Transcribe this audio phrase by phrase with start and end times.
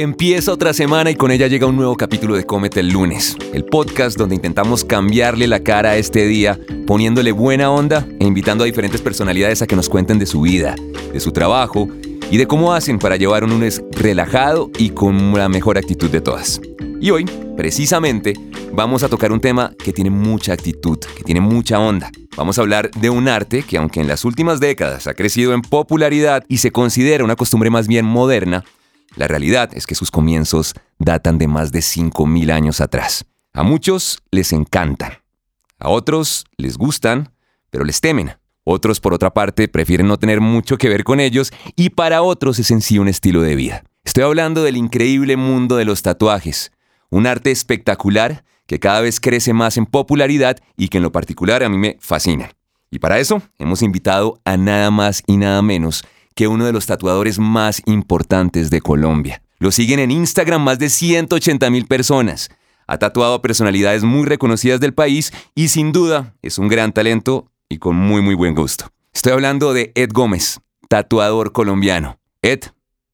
[0.00, 3.64] Empieza otra semana y con ella llega un nuevo capítulo de Cómete el lunes, el
[3.64, 8.66] podcast donde intentamos cambiarle la cara a este día, poniéndole buena onda e invitando a
[8.66, 10.76] diferentes personalidades a que nos cuenten de su vida,
[11.12, 11.88] de su trabajo
[12.30, 16.20] y de cómo hacen para llevar un lunes relajado y con la mejor actitud de
[16.20, 16.60] todas.
[17.00, 17.24] Y hoy,
[17.56, 18.34] precisamente,
[18.72, 22.12] vamos a tocar un tema que tiene mucha actitud, que tiene mucha onda.
[22.36, 25.62] Vamos a hablar de un arte que aunque en las últimas décadas ha crecido en
[25.62, 28.62] popularidad y se considera una costumbre más bien moderna,
[29.18, 33.24] la realidad es que sus comienzos datan de más de 5.000 años atrás.
[33.52, 35.14] A muchos les encantan,
[35.80, 37.32] a otros les gustan,
[37.70, 38.36] pero les temen.
[38.62, 42.60] Otros, por otra parte, prefieren no tener mucho que ver con ellos y para otros
[42.60, 43.82] es en sí un estilo de vida.
[44.04, 46.70] Estoy hablando del increíble mundo de los tatuajes,
[47.10, 51.64] un arte espectacular que cada vez crece más en popularidad y que en lo particular
[51.64, 52.50] a mí me fascina.
[52.88, 56.04] Y para eso hemos invitado a nada más y nada menos
[56.38, 59.42] que uno de los tatuadores más importantes de Colombia.
[59.58, 62.48] Lo siguen en Instagram más de 180 mil personas.
[62.86, 67.50] Ha tatuado a personalidades muy reconocidas del país y sin duda es un gran talento
[67.68, 68.92] y con muy muy buen gusto.
[69.12, 72.20] Estoy hablando de Ed Gómez, tatuador colombiano.
[72.40, 72.60] Ed,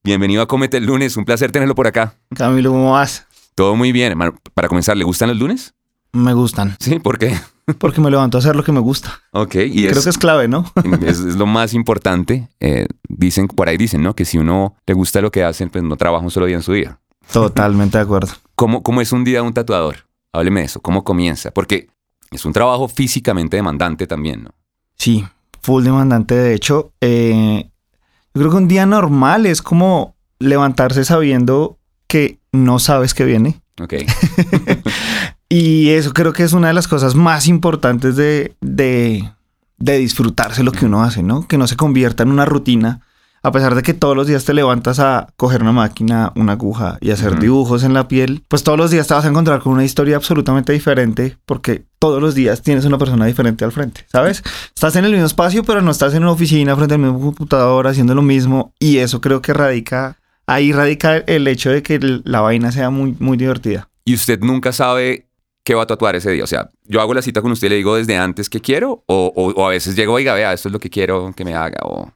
[0.02, 2.18] bienvenido a Comete el lunes, un placer tenerlo por acá.
[2.36, 3.26] Camilo, ¿cómo vas?
[3.54, 4.34] Todo muy bien, hermano.
[4.52, 5.72] Para comenzar, ¿le gustan los lunes?
[6.12, 6.76] Me gustan.
[6.78, 7.34] Sí, ¿por qué?
[7.78, 9.20] Porque me levanto a hacer lo que me gusta.
[9.32, 10.70] Ok, y Creo que es clave, ¿no?
[11.02, 12.48] es, es lo más importante.
[12.60, 14.14] Eh, dicen, por ahí dicen, ¿no?
[14.14, 16.62] Que si uno le gusta lo que hacen, pues no trabaja un solo día en
[16.62, 16.98] su día.
[17.32, 18.32] Totalmente de acuerdo.
[18.54, 20.06] ¿Cómo, cómo es un día de un tatuador?
[20.32, 21.52] Hábleme de eso, ¿cómo comienza?
[21.52, 21.88] Porque
[22.30, 24.50] es un trabajo físicamente demandante también, ¿no?
[24.96, 25.24] Sí,
[25.62, 26.34] full demandante.
[26.34, 27.70] De hecho, eh,
[28.34, 33.62] yo creo que un día normal es como levantarse sabiendo que no sabes que viene.
[33.80, 33.94] Ok.
[35.56, 39.30] Y eso creo que es una de las cosas más importantes de, de,
[39.78, 41.46] de disfrutarse lo que uno hace, ¿no?
[41.46, 43.02] Que no se convierta en una rutina.
[43.40, 46.98] A pesar de que todos los días te levantas a coger una máquina, una aguja
[47.00, 47.40] y hacer Ujú.
[47.40, 50.16] dibujos en la piel, pues todos los días te vas a encontrar con una historia
[50.16, 54.42] absolutamente diferente porque todos los días tienes una persona diferente al frente, ¿sabes?
[54.74, 57.86] Estás en el mismo espacio, pero no estás en una oficina frente al mismo computador
[57.86, 60.16] haciendo lo mismo y eso creo que radica,
[60.48, 63.88] ahí radica el hecho de que la vaina sea muy, muy divertida.
[64.06, 65.23] ¿Y usted nunca sabe
[65.64, 66.44] qué va a tatuar ese día?
[66.44, 69.02] O sea, yo hago la cita con usted y le digo desde antes qué quiero
[69.06, 71.54] o, o- o a veces llego, oiga, vea, esto es lo que quiero que me
[71.54, 72.10] haga o...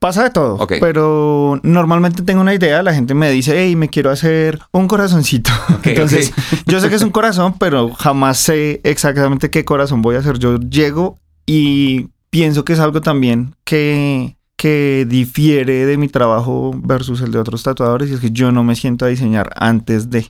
[0.00, 0.74] Pasa de todo, Ok.
[0.80, 5.50] pero normalmente tengo una idea, la gente me dice, hey, me quiero hacer un corazoncito.
[5.84, 6.32] Entonces,
[6.66, 10.40] yo sé que es un corazón, pero jamás sé exactamente qué corazón voy a hacer.
[10.40, 17.20] Yo llego y pienso que es algo también que, que difiere de mi trabajo versus
[17.20, 20.26] el de otros tatuadores, y es que yo no me siento a diseñar antes de.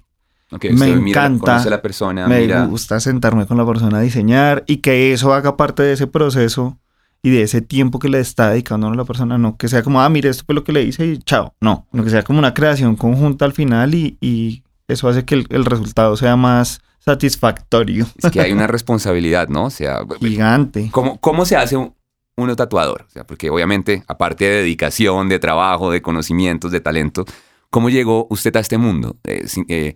[0.52, 1.52] Ok, Me usted mira, encanta.
[1.52, 2.66] conoce a la persona, me mira...
[2.66, 6.78] gusta sentarme con la persona a diseñar y que eso haga parte de ese proceso
[7.22, 10.00] y de ese tiempo que le está dedicando a la persona, no que sea como,
[10.00, 12.38] ah, mire, esto fue lo que le hice y chao, no, no que sea como
[12.38, 16.80] una creación conjunta al final y, y eso hace que el, el resultado sea más
[17.00, 19.64] satisfactorio, Es que hay una responsabilidad, ¿no?
[19.64, 20.88] O sea, gigante.
[20.92, 21.94] ¿cómo, cómo se hace un,
[22.36, 23.02] uno tatuador?
[23.08, 27.24] O sea, porque obviamente, aparte de dedicación, de trabajo, de conocimientos, de talento,
[27.70, 29.16] ¿cómo llegó usted a este mundo?
[29.24, 29.94] Eh, eh,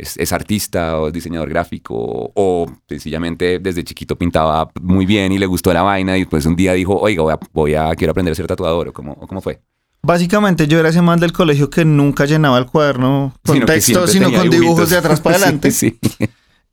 [0.00, 1.94] es, es artista o es diseñador gráfico
[2.34, 6.56] o, sencillamente desde chiquito pintaba muy bien y le gustó la vaina y pues un
[6.56, 9.26] día dijo, oiga, voy a, voy a- quiero aprender a ser tatuador o cómo, o
[9.26, 9.60] cómo fue?
[10.02, 14.06] Básicamente yo era ese man del colegio que nunca llenaba el cuaderno con Sino texto,
[14.06, 14.90] sino con dibujos dibujitos.
[14.90, 15.70] de atrás para adelante.
[15.70, 16.26] Sí, sí.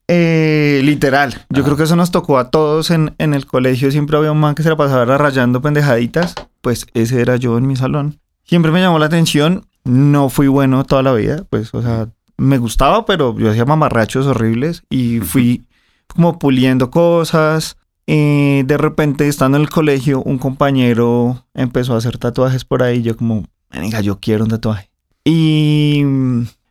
[0.07, 1.45] Eh, literal.
[1.49, 3.91] Yo creo que eso nos tocó a todos en, en el colegio.
[3.91, 6.35] Siempre había un man que se la pasaba rayando pendejaditas.
[6.61, 8.19] Pues ese era yo en mi salón.
[8.45, 9.65] Siempre me llamó la atención.
[9.83, 11.43] No fui bueno toda la vida.
[11.49, 15.65] Pues, o sea, me gustaba, pero yo hacía mamarrachos horribles y fui
[16.07, 17.77] como puliendo cosas.
[18.05, 23.01] Eh, de repente, estando en el colegio, un compañero empezó a hacer tatuajes por ahí.
[23.01, 24.89] Yo como, venga, yo quiero un tatuaje.
[25.25, 26.03] Y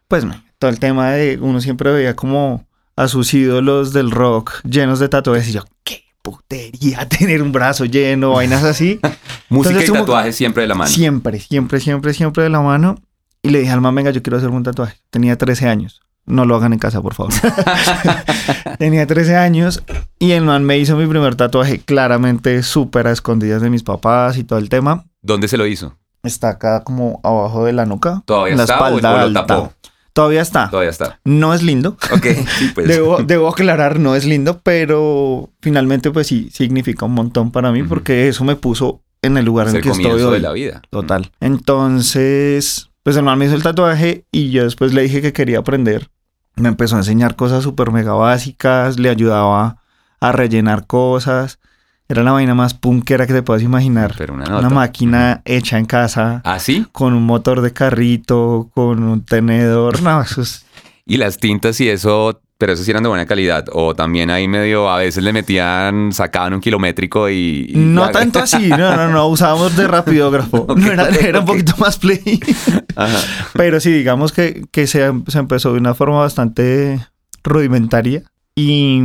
[0.08, 0.24] pues
[0.58, 2.64] todo el tema de uno siempre veía como
[2.96, 7.84] a sus ídolos del rock llenos de tatuajes y yo, qué putería tener un brazo
[7.84, 8.98] lleno, vainas así.
[9.48, 10.90] Música Entonces, y tatuajes siempre de la mano.
[10.90, 12.96] Siempre, siempre, siempre, siempre de la mano.
[13.42, 14.96] Y le dije al man, venga, yo quiero hacer un tatuaje.
[15.10, 16.00] Tenía 13 años.
[16.24, 17.32] No lo hagan en casa, por favor.
[18.78, 19.82] Tenía 13 años
[20.18, 24.36] y el man me hizo mi primer tatuaje claramente súper a escondidas de mis papás
[24.36, 25.04] y todo el tema.
[25.22, 25.96] ¿Dónde se lo hizo?
[26.24, 28.22] Está acá como abajo de la nuca.
[28.26, 29.46] ¿Todavía en la está espalda o lo alta.
[29.46, 29.72] tapó?
[30.12, 30.68] Todavía está.
[30.70, 31.20] Todavía está.
[31.24, 31.96] No es lindo.
[32.10, 32.26] Ok,
[32.58, 32.88] sí, pues.
[32.88, 37.82] Debo, debo aclarar, no es lindo, pero finalmente pues sí significa un montón para mí
[37.84, 40.32] porque eso me puso en el lugar es en el que estoy hoy.
[40.32, 40.82] de la vida.
[40.90, 41.30] Total.
[41.40, 45.60] Entonces, pues el man me hizo el tatuaje y yo después le dije que quería
[45.60, 46.10] aprender.
[46.56, 49.76] Me empezó a enseñar cosas súper mega básicas, le ayudaba
[50.18, 51.60] a rellenar cosas
[52.08, 54.16] Era la vaina más punkera que te puedas imaginar.
[54.18, 56.84] Pero una Una máquina hecha en casa, ¿Ah, sí?
[56.90, 60.02] con un motor de carrito, con un tenedor.
[60.02, 60.66] No, eso es...
[61.04, 63.64] Y las tintas y eso, pero eso sí eran de buena calidad.
[63.72, 67.66] O también ahí medio, a veces le metían, sacaban un kilométrico y...
[67.68, 70.66] y- No tanto así, no, no, no, usábamos de rapidógrafo.
[70.76, 72.20] No, era, era un poquito más play.
[72.96, 73.18] Ajá.
[73.54, 77.00] Pero sí, digamos que, que se, se empezó de una forma bastante
[77.44, 78.22] rudimentaria
[78.54, 79.00] y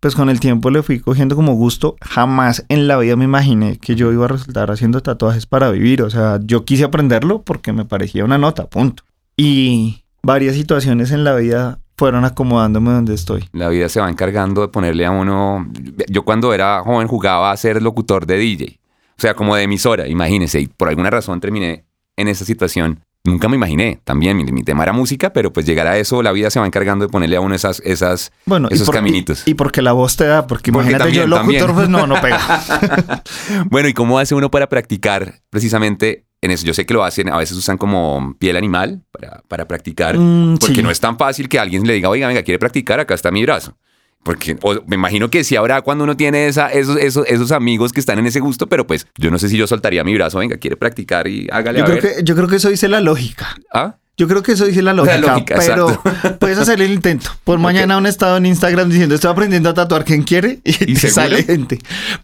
[0.00, 1.96] pues con el tiempo le fui cogiendo como gusto.
[2.00, 6.02] Jamás en la vida me imaginé que yo iba a resultar haciendo tatuajes para vivir.
[6.02, 9.02] O sea, yo quise aprenderlo porque me parecía una nota, punto.
[9.36, 13.48] Y varias situaciones en la vida fueron acomodándome donde estoy.
[13.52, 15.68] La vida se va encargando de ponerle a uno...
[16.08, 18.80] Yo cuando era joven jugaba a ser locutor de DJ.
[19.18, 20.60] O sea, como de emisora, imagínense.
[20.60, 21.84] Y por alguna razón terminé
[22.16, 23.00] en esa situación.
[23.28, 24.00] Nunca me imaginé.
[24.04, 26.66] También mi, mi tema era música, pero pues llegar a eso, la vida se va
[26.66, 27.80] encargando de ponerle a uno esas...
[27.84, 29.42] esas Bueno, Esos y por- caminitos.
[29.46, 31.74] Y, y porque la voz te da, porque, Porque imagínate yo también, locutor, también.
[31.74, 33.22] pues no, no pega.
[33.70, 36.64] Bueno, ¿y cómo hace uno para practicar precisamente en eso?
[36.66, 40.56] Yo sé que lo hacen, a veces usan como piel animal para, para practicar, Mm,
[40.58, 40.82] porque sí.
[40.82, 43.42] no es tan fácil que alguien le diga, oiga, venga, quiere practicar, acá está mi
[43.42, 43.76] brazo.
[44.22, 47.92] Porque o me imagino que sí habrá cuando uno tiene esa, esos, esos, esos amigos
[47.92, 50.38] que están en ese gusto, pero pues yo no sé si yo soltaría mi brazo,
[50.38, 52.16] venga, quiere practicar y hágale Yo a creo, ver.
[52.16, 53.56] que, yo creo que eso dice la lógica.
[53.72, 53.96] ¿Ah?
[54.18, 56.36] Yo creo que eso dice la lógica, lógica, pero exacto.
[56.40, 57.30] puedes hacer el intento.
[57.44, 60.94] Por mañana un estado en Instagram diciendo estoy aprendiendo a tatuar quien quiere y, ¿Y
[60.94, 61.78] te sale gente.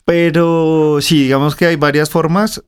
[0.05, 2.63] Pero sí, digamos que hay varias formas.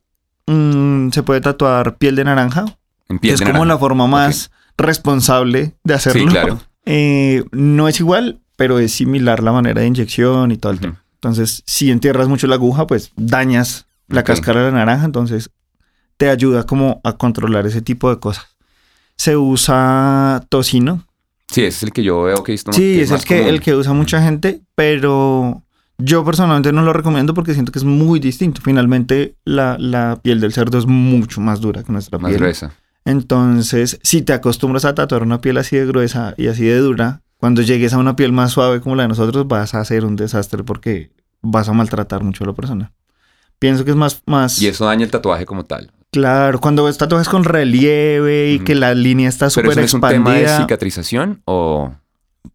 [0.45, 2.63] Mm, se puede tatuar piel de naranja,
[3.09, 3.73] En que piel es de como naranja.
[3.73, 6.21] la forma más responsable de hacerlo.
[6.21, 6.59] Sí, claro.
[6.85, 11.01] Eh, no es igual, pero es similar la manera de inyección y todo el tema.
[11.15, 15.49] Entonces, si entierras mucho la aguja, pues dañas la cáscara de la naranja, entonces
[16.17, 18.45] te ayuda como a controlar ese tipo de cosas.
[19.15, 21.05] Se usa tocino.
[21.49, 22.73] Sí, ese es el que yo veo que visto.
[22.73, 23.49] Sí, que es el más que, común.
[23.53, 25.63] el que usa mucha gente, pero
[25.97, 28.61] yo personalmente no lo recomiendo porque siento que es muy distinto.
[28.63, 32.39] Finalmente, la, la piel del cerdo es mucho más dura que nuestra Más piel.
[32.41, 32.73] gruesa.
[33.05, 37.21] Entonces, si te acostumbras a tatuar una piel así de gruesa y así de dura,
[37.37, 40.15] cuando llegues a una piel más suave como la de nosotros, vas a hacer un
[40.15, 41.11] desastre porque
[41.41, 42.91] vas a maltratar mucho a la persona.
[43.59, 45.91] Pienso que es más, más Y eso daña el tatuaje como tal.
[46.11, 46.59] claro.
[46.59, 49.93] Cuando ves tatuajes con relieve y que la línea está Pero súper eso no es
[49.93, 51.93] un tema de expandida, cicatrización o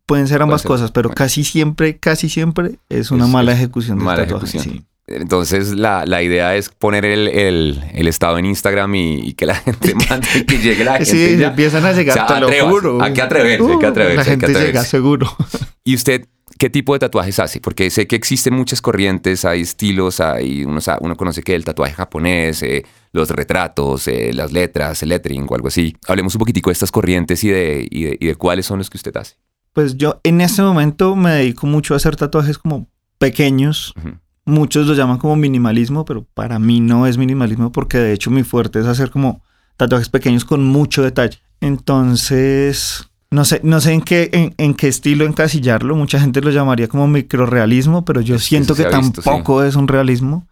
[0.06, 1.16] pueden ser ambas ser, cosas, pero bueno.
[1.16, 4.46] casi siempre, casi siempre es una Es- mala ejecución del mala tatuaje.
[4.58, 4.74] ejecución.
[4.78, 4.86] sí.
[5.12, 9.46] Entonces la, la idea es poner el, el- el estado en Instagram y, y que
[9.46, 11.06] la gente mande, que llegue la gente.
[11.06, 11.48] Sí, ya.
[11.48, 13.02] empiezan a llegar, O sea, te lo juro.
[13.02, 15.34] Hay que atreverse, hay que Uh, atreverse, La gente llega, seguro.
[15.84, 16.26] ¿Y usted
[16.58, 17.60] qué tipo de tatuajes hace?
[17.60, 21.92] Porque sé que existen muchas corrientes, hay estilos, hay uno, uno conoce que el tatuaje
[21.94, 25.96] japonés, eh, los retratos, eh, las letras, el lettering o algo así.
[26.06, 28.88] Hablemos un poquitico de estas corrientes y de, y de, y de cuáles son los
[28.90, 29.34] que usted hace.
[29.72, 32.88] Pues yo en este momento me dedico mucho a hacer tatuajes como
[33.18, 33.94] pequeños.
[33.96, 34.16] Ujú.
[34.44, 38.42] Muchos lo llaman como minimalismo, pero para mí no es minimalismo porque de hecho mi
[38.42, 39.40] fuerte es hacer como
[39.76, 41.38] tatuajes pequeños con mucho detalle.
[41.60, 45.94] Entonces, no sé, no sé en qué, en, en qué estilo encasillarlo.
[45.94, 50.46] Mucha gente lo llamaría como microrealismo, pero yo siento que visto, tampoco es un realismo.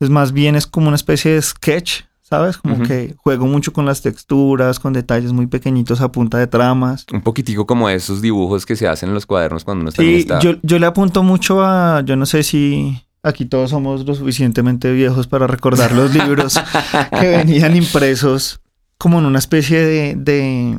[0.00, 2.58] Es más bien es como una especie de sketch, ¿sabes?
[2.58, 7.06] Como que juego mucho con las texturas, con detalles muy pequeñitos a punta de tramas.
[7.12, 10.20] Un poquitico como esos dibujos que se hacen en los cuadernos cuando uno también Sí,
[10.22, 10.38] está...
[10.40, 14.92] yo, yo le apunto mucho a, yo no sé si aquí todos somos lo suficientemente
[14.92, 16.60] viejos para recordar los libros
[17.20, 18.60] que venían impresos
[18.98, 20.78] como en una especie de, de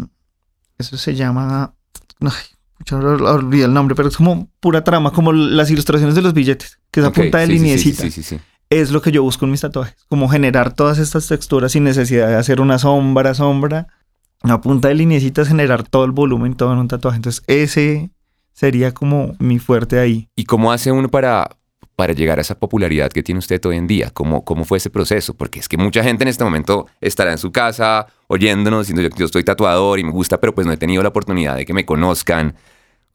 [0.78, 1.74] eso se llama,
[2.20, 2.32] ay,
[2.86, 6.80] yo olvidé el nombre, pero es como pura trama, como las ilustraciones de los billetes,
[6.92, 8.40] que es a Ok, punta de sí, sí, sí.
[8.70, 12.28] Es lo que yo busco en mis tatuajes, como generar todas estas texturas sin necesidad
[12.28, 13.88] de hacer una sombra, sombra.
[14.44, 17.18] A punta de lineecitas generar todo el volumen, todo en un tatuaje.
[17.18, 18.12] Entonces ese
[18.54, 20.30] sería como mi fuerte ahí.
[20.36, 21.58] ¿Y cómo hace uno para,
[22.02, 24.10] para llegar a esa popularidad que tiene usted hoy en día?
[24.12, 25.36] ¿Cómo, ¿Cómo fue ese proceso?
[25.36, 29.16] Porque es que mucha gente en este momento estará en su casa oyéndonos, diciendo yo,
[29.16, 31.76] yo estoy tatuador y me gusta, pero pues no he tenido la oportunidad de que
[31.76, 32.56] me conozcan.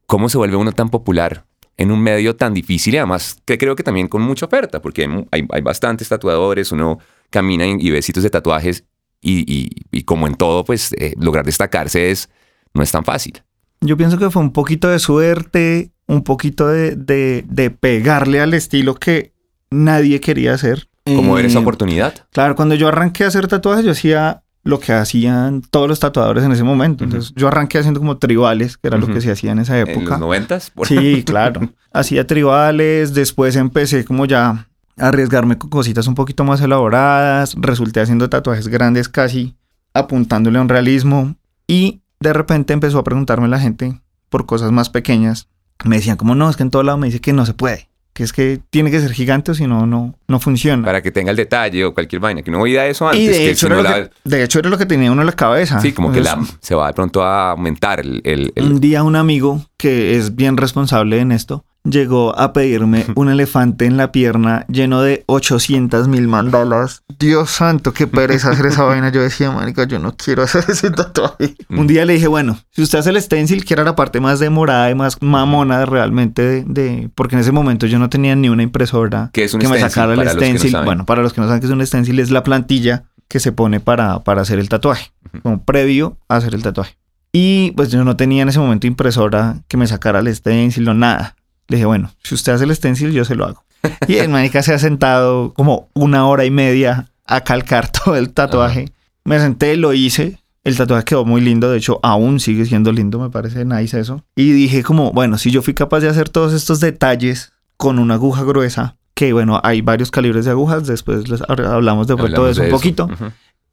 [0.06, 3.74] ¿Cómo se vuelve uno tan popular en un medio tan difícil y además que creo
[3.74, 4.80] que también con mucha oferta?
[4.80, 8.84] Porque hay, hay, bastantes tatuadores, uno camina y, y ve sitios de tatuajes
[9.20, 12.28] y como en todo, pues eh, lograr destacarse es,
[12.72, 13.42] no es tan fácil.
[13.80, 18.54] Yo pienso que fue un poquito de suerte, un poquito de, de- de pegarle al
[18.54, 19.32] estilo que
[19.70, 20.88] nadie quería hacer.
[21.04, 22.14] ¿Cómo ver esa Eh, oportunidad?
[22.32, 26.42] Claro, cuando yo arranqué a hacer tatuajes, yo hacía lo que hacían todos los tatuadores
[26.42, 27.04] en ese momento.
[27.04, 29.86] Entonces, yo arranqué haciendo como tribales, que era lo que se hacía en esa ¿En
[29.86, 30.18] los época.
[30.18, 30.70] noventas?
[30.70, 31.60] Por- Sí, claro.
[31.92, 34.66] Hacía tribales, después empecé como ya
[34.98, 39.54] a arriesgarme con cositas un poquito más elaboradas, resulté haciendo tatuajes grandes casi
[39.94, 41.36] apuntándole a un realismo
[41.68, 45.48] y de repente empezó a preguntarme la gente por cosas más pequeñas.
[45.84, 47.88] Me decían como, no, es que en todo lado me dice que no se puede.
[48.14, 50.82] que es que tiene que ser gigante o si no, no, no funciona.
[50.86, 53.22] Para que tenga el detalle o cualquier vaina, que no oía eso antes.
[53.22, 55.20] Y de que hecho, era lo la- que, de hecho era lo que tenía uno
[55.20, 55.80] en la cabeza.
[55.82, 58.22] Sí, como que la, se va de pronto a aumentar el...
[58.24, 63.06] el- el- Un día un amigo que es bien responsable en esto llegó a pedirme
[63.14, 67.02] un elefante en la pierna lleno de 800 mil mandalas.
[67.18, 69.10] Dios santo, qué pereza hacer esa vaina.
[69.10, 71.54] Yo decía, marica, yo no quiero hacer ese tatuaje.
[71.68, 71.78] Mm.
[71.78, 74.38] Un día le dije, bueno, si usted hace el stencil, que era la parte más
[74.38, 78.48] demorada y más mamona realmente de, de- porque en ese momento yo no tenía ni
[78.48, 80.76] una impresora ¿Qué es un que me sacara el no stencil.
[80.84, 83.52] bueno, para los que no saben que es un stencil, es la plantilla que se
[83.52, 85.12] pone para, para hacer el tatuaje,
[85.42, 86.96] como previo a hacer el tatuaje.
[87.32, 90.94] Y pues yo no tenía en ese momento impresora que me sacara el stencil o
[90.94, 91.35] nada.
[91.68, 93.64] Le dije, bueno, si usted hace el stencil, yo se lo hago.
[94.08, 98.30] Y el manica se ha sentado como una hora y media a calcar todo el
[98.32, 98.92] tatuaje.
[99.24, 100.38] Me senté, lo hice.
[100.64, 104.24] El tatuaje quedó muy lindo, de hecho aún sigue siendo lindo, me parece nice eso.
[104.34, 108.14] Y dije como, bueno, si yo fui capaz de hacer todos estos detalles con una
[108.14, 112.44] aguja gruesa, que bueno, hay varios calibres de agujas, después les hab- hablamos de pronto
[112.46, 113.06] de eso un poquito,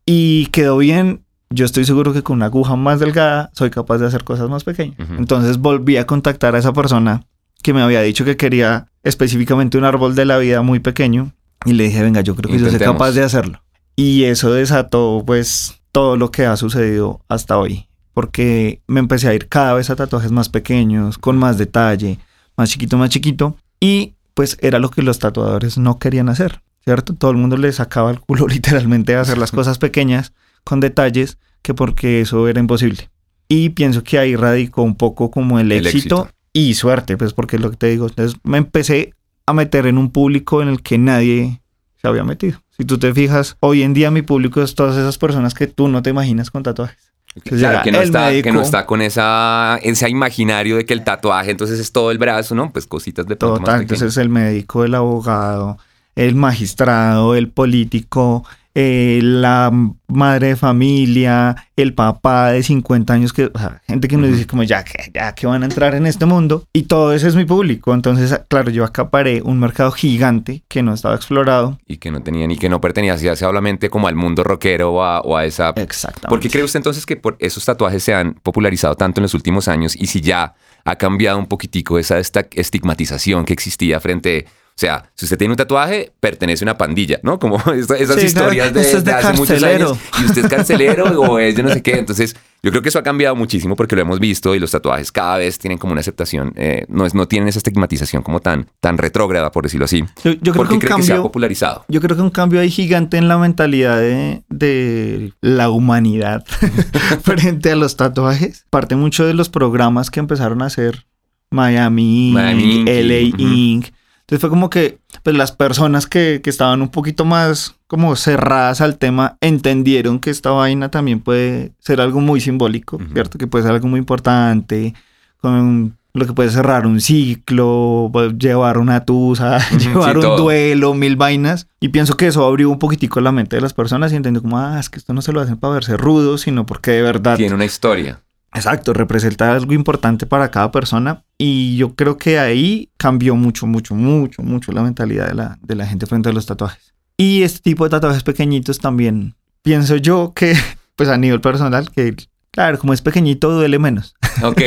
[0.05, 1.21] y quedó bien.
[1.49, 4.63] Yo estoy seguro que con una aguja más delgada soy capaz de hacer cosas más
[4.63, 4.97] pequeñas.
[5.17, 7.21] Entonces volví a contactar a esa persona
[7.63, 11.33] que me había dicho que quería específicamente un árbol de la vida muy pequeño
[11.65, 13.63] y le dije, venga, yo creo que yo soy capaz de hacerlo.
[13.95, 19.33] Y eso desató pues todo lo que ha sucedido hasta hoy, porque me empecé a
[19.33, 22.19] ir cada vez a tatuajes más pequeños, con más detalle,
[22.57, 27.13] más chiquito, más chiquito, y pues era lo que los tatuadores no querían hacer, ¿cierto?
[27.13, 31.37] Todo el mundo le sacaba el culo literalmente a hacer las cosas pequeñas con detalles,
[31.61, 33.09] que porque eso era imposible.
[33.47, 36.35] Y pienso que ahí radicó un poco como el, El éxito, éxito.
[36.53, 38.07] Y suerte, pues porque es lo que te digo.
[38.07, 39.13] Entonces me empecé
[39.45, 41.61] a meter en un público en el que nadie
[41.99, 42.61] se había metido.
[42.69, 45.87] Si tú te fijas, hoy en día mi público es todas esas personas que tú
[45.87, 47.11] no te imaginas con tatuajes.
[47.35, 51.03] Entonces Claro, que no, está, que no está con esa, ese imaginario de que el
[51.03, 52.71] tatuaje entonces es todo el brazo, ¿no?
[52.71, 55.79] Pues cositas de pronto más entonces el médico, el abogado,
[56.15, 59.71] el magistrado, el político, eh, la
[60.07, 64.47] madre de familia, el papá de 50 años, que, o sea, gente que nos dice
[64.47, 66.65] como ya que, ya que van a entrar en este mundo.
[66.73, 67.93] Y todo ese es mi público.
[67.93, 71.79] Entonces, claro, yo acaparé un mercado gigante que no estaba explorado.
[71.87, 75.21] Y que no tenía ni que no pertenecía solamente como al mundo rockero o a,
[75.21, 75.69] o a esa...
[75.75, 76.29] Exactamente.
[76.29, 79.33] ¿Por qué cree usted entonces que por esos tatuajes se han popularizado tanto en los
[79.33, 84.47] últimos años y si ya ha cambiado un poquitico esa esta estigmatización que existía frente...
[84.75, 87.37] O sea, si usted tiene un tatuaje, pertenece a una pandilla, ¿no?
[87.39, 89.97] Como esa- esas Sí, historias claro, de, usted es de de hace muchos años.
[90.21, 91.91] Y usted es carcelero o es yo no sé qué.
[91.99, 95.11] Entonces, yo creo que eso ha cambiado muchísimo porque lo hemos visto y los tatuajes
[95.11, 98.67] cada vez tienen como una aceptación, eh, no, es, no tienen esa estigmatización como tan,
[98.79, 100.03] tan retrógrada, por decirlo así.
[100.23, 101.23] yo, yo creo ¿Por que un cree que se ha cambio...
[101.23, 101.85] popularizado?
[101.89, 106.45] Yo creo que un cambio ahí gigante en la mentalidad de, de la humanidad
[107.21, 108.65] frente a los tatuajes.
[108.69, 111.05] Parte mucho de los programas que empezaron a hacer
[111.51, 112.87] Miami, Miami Inc.
[112.87, 113.19] LA.
[113.37, 113.85] Inc.
[114.33, 118.81] Entonces fue como que pues, las personas que, que estaban un poquito más como cerradas
[118.81, 122.99] al tema entendieron que esta vaina también puede ser algo muy simbólico.
[123.13, 123.37] ¿cierto?
[123.37, 124.95] Que puede ser algo muy importante,
[125.39, 131.67] con lo que puede cerrar un ciclo, llevar una tusa, llevar un duelo, mil vainas.
[131.79, 134.57] Y pienso que eso abrió un poquitico la mente de las personas y entendió como,
[134.57, 137.37] ah, es que esto no se lo hacen para verse rudo, sino porque de verdad,
[137.37, 138.19] Tiene una historia.
[138.53, 141.23] Exacto, representa algo importante para cada persona.
[141.37, 145.75] Y yo creo que ahí cambió mucho, mucho, mucho, mucho la mentalidad de la, de
[145.75, 146.93] la gente frente a los tatuajes.
[147.17, 150.55] Y este tipo de tatuajes pequeñitos también, pienso yo que,
[150.95, 152.15] pues a nivel personal, que
[152.51, 154.15] claro, como es pequeñito, duele menos.
[154.43, 154.61] Ok.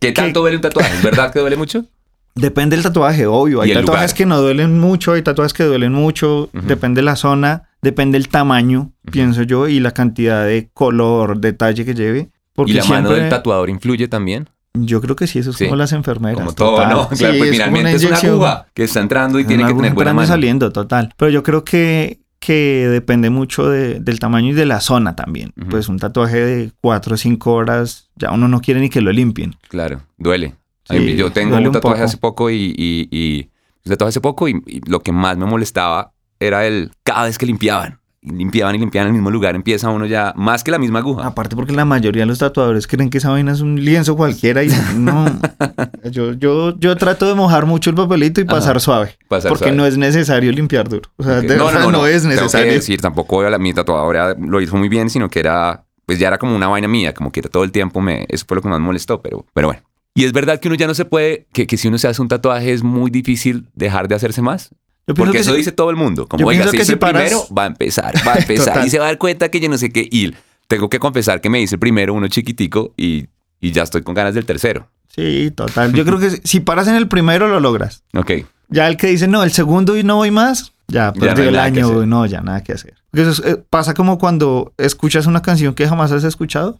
[0.00, 0.96] ¿Qué tanto duele un tatuaje?
[0.96, 1.84] ¿Es verdad que duele mucho?
[2.34, 3.60] Depende del tatuaje, obvio.
[3.60, 4.16] Hay el tatuajes lugar.
[4.16, 6.50] que no duelen mucho, hay tatuajes que duelen mucho.
[6.52, 6.66] Ujú.
[6.66, 9.12] Depende de la zona, depende del tamaño, Ujú.
[9.12, 12.30] pienso yo, y la cantidad de color, detalle que lleve.
[12.54, 14.48] Porque ¿Y la mano siempre- del tatuador influye también?
[14.74, 15.64] Yo creo que sí, eso es Sí.
[15.64, 16.38] como las enfermeras.
[16.38, 16.90] Como todo, total.
[16.90, 17.08] ¿no?
[17.12, 19.74] Sí, Claro, pues es finalmente es una aguja que está entrando y Es tiene que
[19.74, 20.26] tener buena mano.
[20.28, 21.12] saliendo, total.
[21.16, 25.52] Pero yo creo que, que depende mucho de- del tamaño y de la zona también.
[25.70, 29.12] Pues un tatuaje de 4 o 5 horas, ya uno no quiere ni que lo
[29.12, 29.54] limpien.
[29.68, 30.54] Claro, duele.
[30.88, 32.04] Sí, Ay, yo tengo duele un un tatuaje poco.
[32.06, 33.50] hace poco y, y, y-
[33.84, 37.36] un tatuaje hace poco y, y lo que más me molestaba era el cada vez
[37.38, 38.00] que limpiaban.
[38.24, 41.26] Limpiaban y limpiaban en el mismo lugar, empieza uno ya más que la misma aguja.
[41.26, 44.62] Aparte porque la mayoría de los tatuadores creen que esa vaina es un lienzo cualquiera
[44.62, 45.24] y no.
[46.10, 48.52] yo, yo, yo trato de mojar mucho el papelito y Ajá.
[48.54, 49.16] pasar suave.
[49.26, 49.76] Pasar porque suave.
[49.76, 51.10] no es necesario limpiar duro.
[51.16, 51.42] O sea, Ok.
[51.42, 52.72] de verdad no, es Tengo que necesario.
[52.72, 56.38] decir, tampoco la, mi tatuadora lo hizo muy bien, sino que era, pues ya era
[56.38, 58.68] como una vaina mía, como que era todo el tiempo me, eso fue lo que
[58.68, 59.82] más molestó, pero, pero bueno.
[60.14, 62.22] Y es verdad que uno ya no se puede, que, que si uno se hace
[62.22, 64.70] un tatuaje es muy difícil dejar de hacerse más.
[65.06, 66.26] Yo Porque que eso si- dice todo el mundo.
[66.28, 68.86] Como, yo oiga, que hizo si el paras- primero, va a empezar, va a empezar.
[68.86, 70.08] Y se va a dar cuenta que yo no sé qué.
[70.10, 70.32] Y
[70.68, 73.26] tengo que confesar que me hice el primero, uno chiquitico, y,
[73.60, 74.88] y ya estoy con ganas del tercero.
[75.14, 75.92] Sí, total.
[75.92, 78.02] Yo creo que si paras en el primero lo logras.
[78.14, 78.30] Ok.
[78.68, 81.58] Ya el que dice, no, el segundo y no voy más, ya Ya no el
[81.58, 82.94] año, no, ya nada que hacer.
[83.10, 86.78] Porque eso es- eh, pasa como cuando escuchas una canción que jamás has escuchado.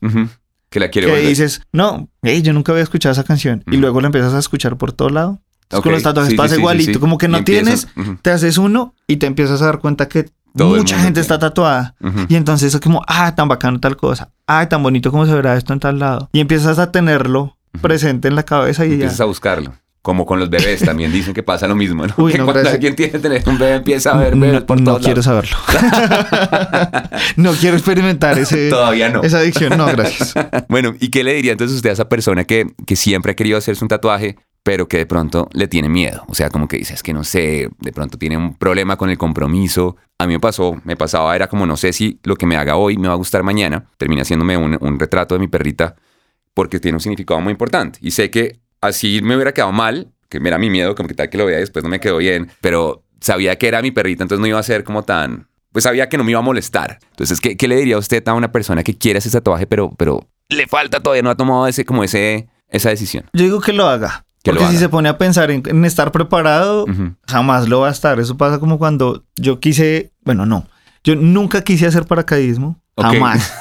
[0.70, 1.28] Que la quiere que volver.
[1.28, 3.62] dices, no, hey, yo nunca había escuchado esa canción.
[3.70, 5.38] Y luego la empiezas a escuchar por todo lado.
[5.80, 6.92] Con los tatuajes sí, pasa sí, igualito.
[6.94, 6.98] sí.
[6.98, 7.88] Como que no tienes,
[8.22, 11.94] te haces uno y te empiezas a dar cuenta que Todo mucha gente está tatuada.
[12.28, 14.30] Y entonces es como, ah, tan bacano tal cosa.
[14.46, 16.28] Ah, tan bonito como se verá esto en tal lado.
[16.32, 18.94] Y empiezas a tenerlo presente en la cabeza y ya.
[18.94, 19.72] Empiezas a buscarlo.
[20.02, 22.12] Como con los bebés también dicen que pasa lo mismo, ¿no?
[22.16, 22.74] Uy, que no, cuando gracias.
[22.74, 25.24] alguien tiene que tener un bebé empieza a ver bebés No, por no quiero lados.
[25.24, 25.56] saberlo.
[27.36, 29.22] no quiero experimentar ese, Todavía no.
[29.22, 29.76] esa adicción.
[29.76, 30.34] No, gracias.
[30.68, 33.58] Bueno, ¿y qué le diría entonces usted a esa persona que, que siempre ha querido
[33.58, 36.24] hacerse un tatuaje, pero que de pronto le tiene miedo?
[36.28, 39.10] O sea, como que dice, es que no sé, de pronto tiene un problema con
[39.10, 39.96] el compromiso.
[40.18, 42.76] A mí me pasó, me pasaba, era como, no sé si lo que me haga
[42.76, 43.86] hoy me va a gustar mañana.
[43.98, 45.96] Terminé haciéndome un, un retrato de mi perrita
[46.54, 47.98] porque tiene un significado muy importante.
[48.02, 51.30] Y sé que así me hubiera quedado mal, que era mi miedo, como que tal
[51.30, 54.24] que lo vea y después no me quedó bien, pero sabía que era mi perrita,
[54.24, 55.48] entonces no iba a ser como tan...
[55.72, 56.98] Pues sabía que no me iba a molestar.
[57.12, 60.28] Entonces, ¿qué, qué le diría usted a una persona que quiere ese tatuaje, pero, pero
[60.50, 63.24] le falta todavía, no ha tomado ese, como ese, esa decisión?
[63.32, 64.26] Yo digo que lo haga.
[64.42, 64.86] Que lo Porque si haga.
[64.86, 66.84] se pone a pensar en, en estar preparado,
[67.26, 68.20] jamás lo va a estar.
[68.20, 70.66] Eso pasa como cuando yo quise, bueno, no,
[71.04, 72.81] yo nunca quise hacer paracaidismo.
[72.94, 73.06] Ok.
[73.06, 73.52] Jamás.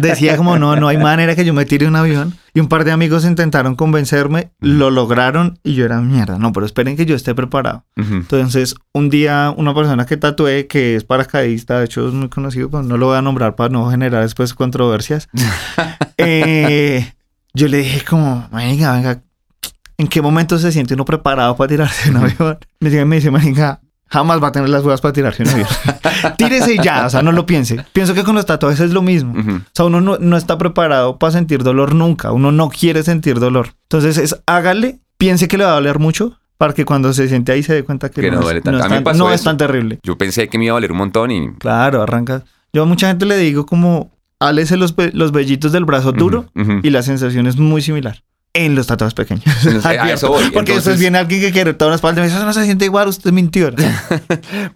[0.00, 2.34] Decía como, no, no hay manera que yo me tire un avión.
[2.52, 6.38] Y un par de amigos intentaron convencerme, lo lograron y yo era mierda.
[6.38, 7.84] No, pero esperen que yo esté preparado.
[7.96, 12.70] Entonces, un día una persona que tatué, que es paracaidista, de hecho es muy conocido,
[12.70, 15.28] pero no lo voy a nombrar para no generar después controversias.
[16.18, 17.12] eh,
[17.54, 19.22] yo le dije como, venga, venga,
[19.98, 22.58] ¿en qué momento se siente uno preparado para tirarse un avión?
[22.80, 25.68] Me dice, me dice, venga, jamás va a tener las huevas para tirarse un avión.
[26.38, 27.84] Tírese y ya, o sea, no lo piense.
[27.92, 29.32] Pienso que con los tatuajes es lo mismo.
[29.38, 29.56] Ujú.
[29.56, 32.32] O sea, uno no, no está preparado para sentir dolor nunca.
[32.32, 33.68] Uno no quiere sentir dolor.
[33.84, 37.52] Entonces es hágale, piense que le va a doler mucho para que cuando se siente
[37.52, 38.78] ahí se dé cuenta que, Que no es- duele tanto.
[38.84, 39.98] es tan- no es tan terrible.
[40.02, 41.52] Yo pensé que me iba a valer un montón y...
[41.58, 42.44] Claro, arranca.
[42.72, 46.72] Yo a mucha gente le digo como, álese los, los vellitos del brazo duro Ujú,
[46.72, 46.80] ujú.
[46.82, 48.22] y la sensación es muy similar.
[48.56, 49.44] En los tatuajes pequeños.
[49.84, 50.44] A eso voy.
[50.44, 52.52] Porque Entonces- después viene alguien que quiere toda la espalda y me dice, eso no
[52.52, 53.70] se siente igual, usted mintió.
[53.76, 53.88] Pero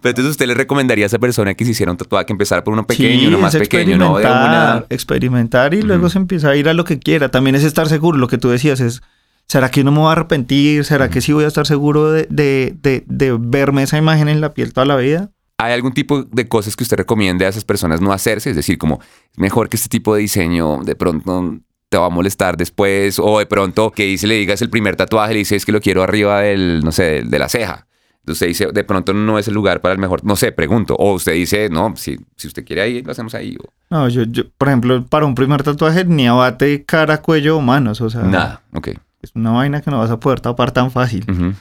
[0.03, 2.73] entonces usted le recomendaría a esa persona que se hiciera un tatuaje que empezara por
[2.73, 4.85] uno pequeño, Sí, uno más pequeño, no de experimentar, una...
[4.89, 7.29] experimentar y luego se empieza a ir a lo que quiera.
[7.31, 9.01] También es estar seguro, lo que tú decías es,
[9.47, 10.83] ¿será que no me voy a arrepentir?
[10.83, 14.41] ¿Será que sí voy a estar seguro de, de, de, de verme esa imagen en
[14.41, 15.31] la piel toda la vida?
[15.57, 18.49] ¿Hay algún tipo de cosas que usted recomiende a esas personas no hacerse?
[18.49, 18.99] Es decir, como
[19.31, 23.39] es mejor que este tipo de diseño de pronto te va a molestar después o
[23.39, 26.03] de pronto que dice, le digas el primer tatuaje, le dice es que lo quiero
[26.03, 27.87] arriba del, no sé, de, la ceja.
[28.19, 30.95] Entonces usted dice, de pronto no es el lugar para el mejor, no sé, pregunto.
[30.95, 33.57] O usted dice, no, si, si usted quiere ahí, lo hacemos ahí.
[33.59, 37.61] O, No, yo, yo, por ejemplo, para un primer tatuaje ni abate cara, cuello o
[37.61, 38.01] manos.
[38.01, 38.89] O sea, nada, ok.
[39.23, 41.25] es una vaina que no vas a poder tapar tan fácil.
[41.27, 41.53] Ujú.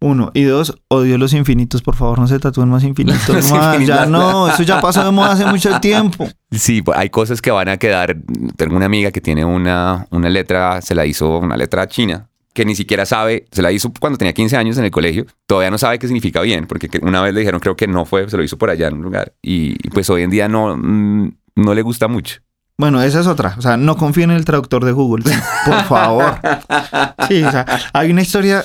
[0.00, 0.30] Uno.
[0.32, 1.82] Y dos, odio los infinitos.
[1.82, 3.28] Por favor, no se tatúen más infinitos.
[3.28, 3.74] Más.
[3.74, 3.86] infinitos.
[3.86, 6.26] Ya no, eso ya pasó de moda hace mucho tiempo.
[6.50, 8.16] Sí, pues, hay cosas que van a quedar.
[8.56, 12.64] Tengo una amiga que tiene una, una letra, se la hizo una letra china, que
[12.64, 15.78] ni siquiera sabe, se la hizo cuando tenía 15 años en el colegio, todavía no
[15.78, 18.36] sabe qué significa bien, porque que- una vez le dijeron, creo que no fue, se
[18.36, 21.30] lo hizo por allá en un lugar, y, y pues hoy en día no, mm,
[21.56, 22.40] no le gusta mucho.
[22.78, 23.54] Bueno, esa es otra.
[23.58, 25.24] O sea, no confíen en el traductor de Google.
[25.66, 26.34] Por favor.
[27.28, 28.64] Sí, o sea, hay una historia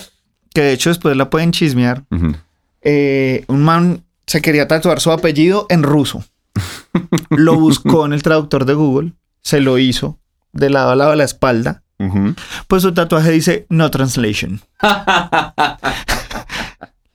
[0.56, 2.04] que de hecho después la pueden chismear.
[2.82, 6.24] Eh, un man se quería tatuar su apellido en ruso.
[7.30, 10.18] Lo buscó en el traductor de Google, se lo hizo
[10.54, 11.84] de lado a lado de la espalda.
[12.68, 14.62] Pues su tatuaje dice no translation.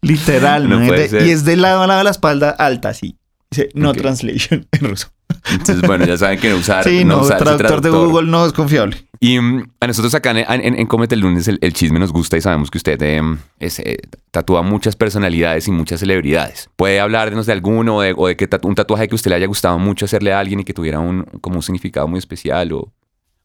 [0.02, 0.86] Literal, No ¿no?
[0.86, 3.16] puede De- y es de lado a lado de la espalda alta, sí.
[3.50, 5.08] Dice no translation en ruso.
[5.50, 7.90] Entonces, bueno, ya saben que no usar, Sí, no no, usar traductor, de.
[7.90, 8.96] Google no es confiable.
[9.20, 12.12] Y mm, a nosotros acá en, en, en Cómete el lunes el, el chisme nos
[12.12, 13.98] gusta y sabemos que usted em, es, eh,
[14.30, 16.70] tatúa muchas personalidades y muchas celebridades.
[16.76, 19.36] ¿Puede hablarnos de alguno o de, o de que tatu- un tatuaje que usted le
[19.36, 22.72] haya gustado mucho hacerle a alguien y que tuviera un, como un significado muy especial?
[22.72, 22.92] O...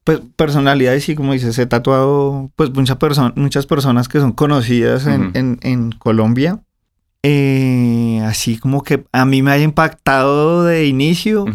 [0.04, 5.08] Pues personalidades y como dices, he tatuado pues muchas, perso- muchas personas que son conocidas
[5.08, 6.60] en- en Colombia.
[7.28, 11.46] Eh, así como que a mí me haya impactado de inicio.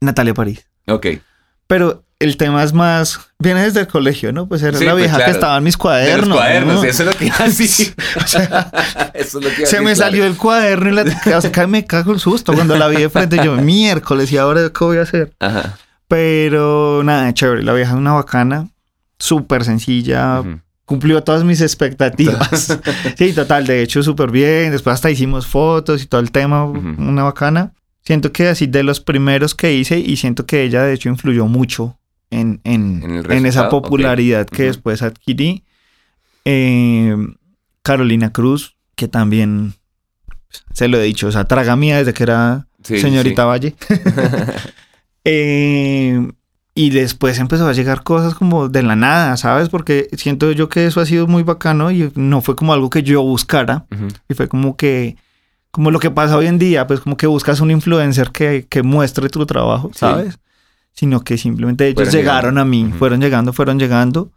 [0.00, 0.66] Natalia París.
[0.88, 1.06] Ok.
[1.68, 4.48] Pero el tema es más, viene desde el colegio, ¿no?
[4.48, 5.30] Pues era Sí, la pues, vieja claro.
[5.30, 6.28] que estaba en mis De cuadernos.
[6.28, 6.84] los cuadernos, ¿no?
[6.84, 7.94] eso es lo que así.
[8.16, 8.72] O sea,
[9.14, 12.12] eso es lo que se me salió el cuaderno y la, o sea, me cago
[12.12, 13.36] el susto cuando la vi de frente.
[13.44, 15.32] Yo, miércoles, ¿y ahora qué voy a hacer?
[15.38, 15.78] Ajá.
[16.08, 17.62] Pero nada, chévere.
[17.62, 18.68] La vieja es una bacana,
[19.18, 20.42] súper sencilla.
[20.88, 22.80] Cumplió todas mis expectativas.
[23.18, 24.72] sí, total, de hecho, súper bien.
[24.72, 27.74] Después hasta hicimos fotos y todo el tema, una bacana.
[28.00, 31.46] Siento que así de los primeros que hice y siento que ella de hecho influyó
[31.46, 31.98] mucho
[32.30, 35.62] en, en, En esa popularidad que después adquirí.
[36.46, 37.14] Eh,
[37.82, 39.74] Carolina Cruz, que también
[40.72, 43.46] se lo he dicho, o sea, traga mía desde que era Sí, señorita sí.
[43.46, 43.74] Valle.
[45.30, 46.26] Eh,
[46.78, 49.68] y después empezó a llegar cosas como de la nada, ¿sabes?
[49.68, 53.02] Porque siento yo que eso ha sido muy bacano y no fue como algo que
[53.02, 53.86] yo buscara.
[54.28, 55.16] Y fue como que,
[55.72, 58.82] como lo que pasa hoy en día, pues como que buscas un influencer que, que
[58.84, 59.98] muestre tu trabajo, Sí.
[59.98, 60.38] ¿sabes?
[60.92, 62.60] Sino que simplemente ellos Fueron llegaron llegando.
[62.60, 64.30] a mí, fueron llegando, fueron llegando.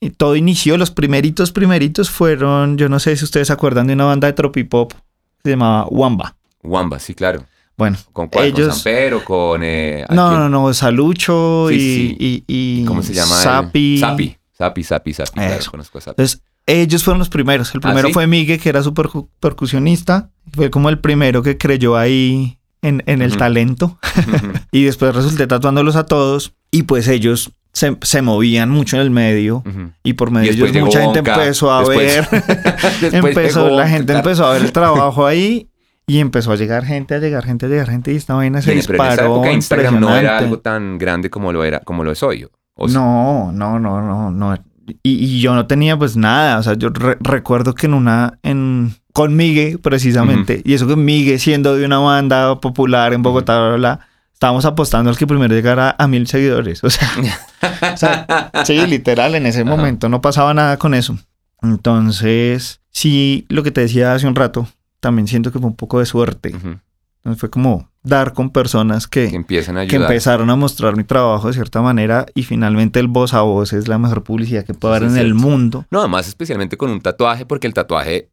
[0.00, 3.92] Y todo inició, los primeritos, primeritos fueron, yo no sé si ustedes se acuerdan de
[3.94, 4.98] una banda de tropipop que
[5.44, 6.36] se llamaba Wamba.
[6.62, 7.44] Wamba, sí, claro.
[7.76, 8.50] Bueno, ¿Con cuál?
[8.52, 9.22] ¿Con Ellos- Sampero?
[9.24, 9.62] ¿Con...?
[9.62, 12.44] Eh, ¿a no, no, no, Salucho Sí, y, sí.
[12.46, 13.34] y, y ¿Cómo se llama?
[13.36, 13.98] Sapi.
[13.98, 14.36] Sapi.
[14.56, 15.32] Sapi, Sapi, Sapi.
[15.32, 15.70] Claro, Eso.
[15.70, 16.12] conozco a Sapi.
[16.22, 17.72] Entonces, ellos fueron los primeros.
[17.74, 18.14] El ¿Ah, primero sí?
[18.14, 20.30] fue Migue, que era su percu- percusionista.
[20.54, 23.98] Fue como el primero que creyó ahí en, en el talento.
[24.72, 26.54] y después resulté tatuándolos a todos.
[26.70, 29.62] Y pues ellos se, se movían mucho en el medio.
[30.02, 32.42] Y por medio de ellos mucha gente empezó a Después- ver.
[33.02, 35.68] Después empezó, la gente empezó a ver el trabajo ahí.
[36.08, 38.12] Y empezó a llegar gente, a llegar gente, a llegar gente.
[38.12, 39.34] Y esta vaina se Bien, Pero en esa disparó.
[39.34, 42.46] época Instagram no era algo tan grande como lo era, como lo es hoy.
[42.74, 42.94] ¿o sí?
[42.94, 44.54] No, no, no, no, no.
[44.86, 46.58] Y, y yo no tenía pues nada.
[46.58, 50.94] O sea, yo re- recuerdo que en una, en, con Migue precisamente, y eso que
[50.94, 54.00] Migue siendo de una banda popular en Bogotá, bla, bla, bla,
[54.32, 56.84] estábamos apostando al que primero llegara a mil seguidores.
[56.84, 57.08] O sea,
[57.92, 59.70] o sea, sí, literal, en ese Ajá.
[59.70, 61.18] momento no pasaba nada con eso.
[61.62, 64.68] Entonces, sí, lo que te decía hace un rato,
[65.00, 66.48] también siento que fue un poco de suerte.
[66.50, 71.02] Entonces fue como dar con personas Que que, empiezan a que empezaron a mostrar mi
[71.02, 74.74] trabajo de cierta manera y finalmente el voz a voz es la mejor publicidad que
[74.74, 75.84] puede haber es en el mundo.
[75.90, 78.30] No, además especialmente con un tatuaje, porque el tatuaje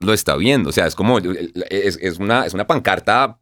[0.00, 0.68] lo está viendo.
[0.70, 3.38] O sea, es como, es, es una, es una pancarta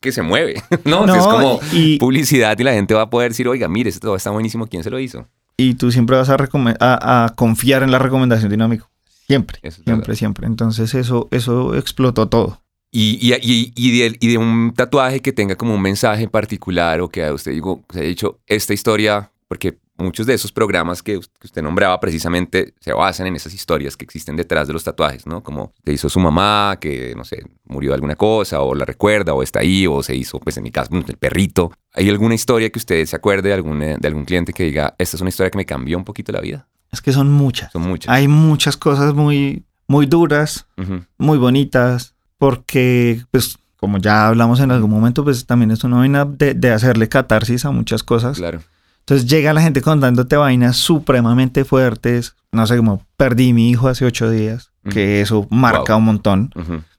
[0.00, 1.02] que se mueve, ¿no?
[1.02, 3.90] O sea, es como y, publicidad y la gente va a poder decir, oiga, mire,
[3.90, 5.28] esto está buenísimo, ¿quién se lo hizo?
[5.58, 8.89] y tú siempre vas a, recome- a, a confiar en la recomendación de un amigo.
[9.30, 10.14] Siempre, es siempre, verdad.
[10.14, 10.46] siempre.
[10.48, 12.62] Entonces eso, eso explotó todo.
[12.90, 17.00] Y, y, y, y de, y de un tatuaje que tenga como un mensaje particular
[17.00, 21.00] o que a usted digo, se ha dicho esta historia, porque muchos de esos programas
[21.00, 24.72] que, us- que usted nombraba precisamente se basan en esas historias que existen detrás de
[24.72, 25.44] los tatuajes, ¿no?
[25.44, 29.34] Como te hizo su mamá, que no sé, murió de alguna cosa, o la recuerda,
[29.34, 31.70] o está ahí, o se hizo, pues en mi caso, el perrito.
[31.92, 35.16] ¿Hay alguna historia que usted se acuerde de algún, de algún cliente que diga, esta
[35.16, 36.66] es una historia que me cambió un poquito la vida?
[36.92, 37.72] Es que son muchas.
[37.72, 38.12] Son muchas.
[38.12, 40.66] Hay muchas cosas muy, muy duras,
[41.18, 46.24] muy bonitas, porque, pues, como ya hablamos en algún momento, pues también es una vaina
[46.24, 48.36] de, de hacerle catarsis a muchas cosas.
[48.38, 48.60] Claro.
[49.00, 52.34] Entonces llega la gente contándote vainas supremamente fuertes.
[52.52, 55.98] No sé, como perdí mi hijo hace ocho días, que eso marca Wow.
[55.98, 56.50] un montón.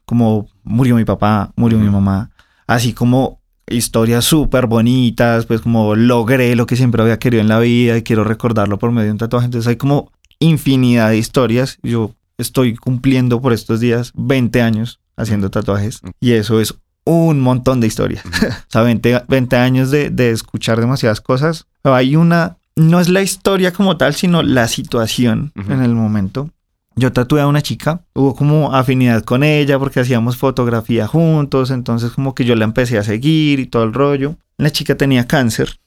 [0.05, 2.31] Como murió mi papá, murió mi mamá.
[2.67, 3.40] Así como
[3.71, 8.03] historias súper bonitas, pues como logré lo que siempre había querido en la vida y
[8.03, 9.45] quiero recordarlo por medio de un tatuaje.
[9.45, 11.77] Entonces hay como infinidad de historias.
[11.83, 17.79] Yo estoy cumpliendo por estos días 20 años haciendo tatuajes y eso es un montón
[17.79, 18.23] de historias.
[18.71, 21.67] O sea, 20, 20 años de, de escuchar demasiadas cosas.
[21.81, 26.49] Pero hay una, no es la historia como tal, sino la situación en el momento.
[26.95, 32.11] Yo tatué a una chica, hubo como afinidad con ella porque hacíamos fotografía juntos, entonces
[32.11, 34.35] como que yo la empecé a seguir y todo el rollo.
[34.57, 35.79] La chica tenía cáncer,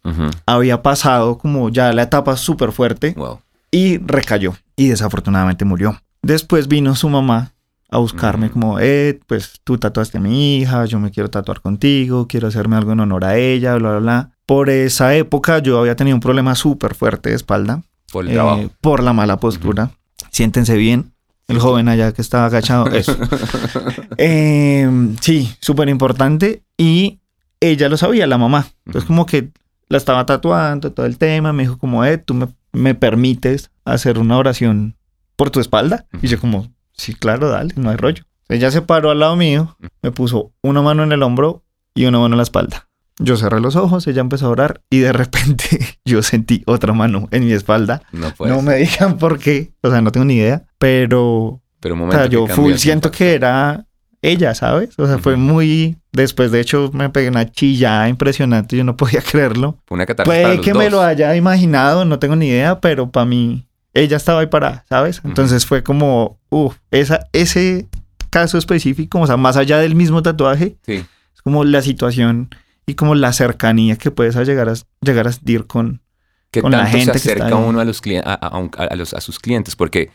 [0.46, 3.40] había pasado como ya la etapa súper fuerte Wow.
[3.70, 6.00] y recayó y desafortunadamente murió.
[6.22, 7.52] Después vino su mamá
[7.90, 8.54] a buscarme Ujú.
[8.54, 12.76] como, eh, pues tú tatuaste a mi hija, yo me quiero tatuar contigo, quiero hacerme
[12.76, 14.30] algo en honor a ella, bla, bla, bla.
[14.46, 18.34] Por esa época yo había tenido un problema súper fuerte de espalda Por el eh,
[18.34, 18.70] trabajo.
[18.80, 19.90] por la mala postura.
[20.34, 21.12] Siéntense bien.
[21.46, 23.16] El joven allá que estaba agachado, eso.
[24.18, 24.88] Eh,
[25.20, 26.64] sí, súper importante.
[26.76, 27.20] Y
[27.60, 28.66] ella lo sabía, la mamá.
[28.84, 29.50] Entonces como que
[29.88, 31.52] la estaba tatuando, todo el tema.
[31.52, 34.96] Me dijo como, eh, tú me, me permites hacer una oración
[35.36, 36.06] por tu espalda.
[36.20, 38.24] Y yo como, sí, claro, dale, no hay rollo.
[38.48, 41.62] Ella se paró al lado mío, me puso una mano en el hombro
[41.94, 42.88] y una mano en la espalda.
[43.18, 47.28] Yo cerré los ojos, ella empezó a orar y de repente yo sentí otra mano
[47.30, 48.02] en mi espalda.
[48.12, 48.64] No puede no ser.
[48.68, 52.18] me digan por qué, o sea, no tengo ni idea, pero Pero un o momento
[52.22, 53.86] sea, que yo full siento que era
[54.20, 54.98] ella, ¿sabes?
[54.98, 55.98] O sea, fue muy...
[56.10, 59.78] Después, de hecho, me pegué una chillada impresionante, yo no podía creerlo.
[59.86, 63.26] Fue una catarsis Puede que me lo haya imaginado, no tengo ni idea, pero para
[63.26, 65.20] mí, ella estaba ahí parada, ¿sabes?
[65.24, 67.86] Entonces fue como, uff, esa, ese
[68.30, 71.04] caso específico, o sea, más allá del mismo tatuaje, Sí.
[71.34, 72.48] es como la situación
[72.86, 76.02] y como la cercanía que puedes llegar a, llegar a sentir con...
[76.50, 78.70] ¿Qué con la tanto gente que se acerca uno a, los a, a- a un-
[78.76, 79.74] a los, a sus clientes?
[79.74, 80.10] Porque,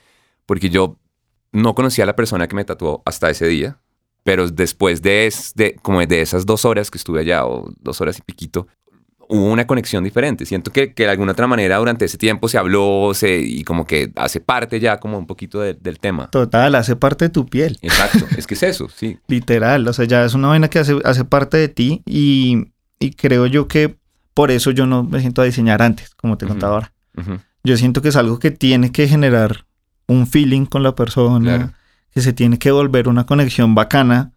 [0.45, 0.97] porque yo
[1.51, 3.79] no conocía a la persona que me tatuó hasta ese día,
[4.23, 7.99] pero después de, es- de, como de esas dos horas que estuve allá, o dos
[7.99, 8.67] horas y piquito,
[9.31, 10.45] hubo una conexión diferente.
[10.45, 13.85] Siento que, que de alguna otra manera durante ese tiempo se habló se, y como
[13.85, 16.29] que hace parte ya como un poquito de- del tema.
[16.31, 17.77] Total, hace parte de tu piel.
[17.81, 19.19] Exacto, es que es eso, sí.
[19.27, 23.11] Literal, o sea, ya es una vaina que hace, hace parte de ti y, y
[23.11, 23.95] creo yo que
[24.33, 26.55] por eso yo no me siento a diseñar antes, como te Ujú.
[26.55, 26.93] contaba ahora.
[27.17, 27.39] Ujú.
[27.63, 29.65] Yo siento que es algo que tiene que generar
[30.07, 31.73] un feeling con la persona, Claro.
[32.11, 34.31] que se tiene que volver una conexión bacana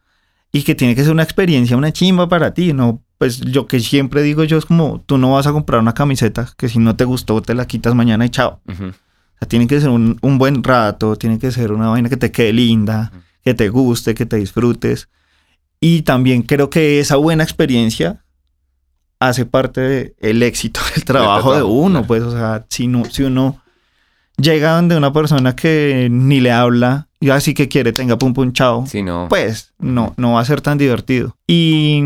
[0.53, 3.03] y que tiene que ser una experiencia, una chimba para ti, ¿no?
[3.23, 6.49] Pues yo que siempre digo yo es como, tú no vas a comprar una camiseta
[6.57, 8.61] que si no te gustó te la quitas mañana y chao.
[8.67, 8.75] O
[9.39, 12.33] sea, tiene que ser un, un buen rato, tiene que ser una vaina que te
[12.33, 13.13] quede linda,
[13.45, 15.09] que te guste, que te disfrutes.
[15.79, 18.25] Y también creo que esa buena experiencia
[19.21, 22.05] hace parte del éxito del trabajo de uno.
[22.05, 23.63] Pues, o sea, si, no, si uno
[24.37, 28.53] llega donde una persona que ni le habla y así que quiere, tenga pum pum
[28.53, 29.27] chao, Sí, no.
[29.29, 31.37] pues no, no va a ser tan divertido.
[31.47, 32.01] Y